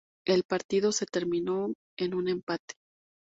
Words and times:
El 0.25 0.45
partido 0.45 0.91
se 0.93 1.05
terminó 1.05 1.73
en 1.99 2.15
un 2.15 2.27
empate. 2.27 2.73